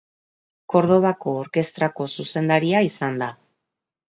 Kordobako 0.73 1.35
orkestrako 1.41 2.09
zuzendaria 2.15 2.81
izan 2.89 3.25
da. 3.25 3.29